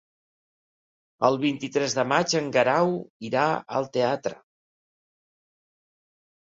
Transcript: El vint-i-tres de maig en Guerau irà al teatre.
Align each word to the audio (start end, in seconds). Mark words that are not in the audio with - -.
El 1.29 1.37
vint-i-tres 1.43 1.95
de 1.99 2.07
maig 2.13 2.35
en 2.41 2.49
Guerau 2.57 2.97
irà 3.31 3.45
al 3.79 3.91
teatre. 3.99 4.43